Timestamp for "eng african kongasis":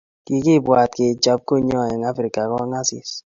1.93-3.09